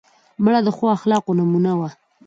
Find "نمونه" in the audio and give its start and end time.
1.39-1.71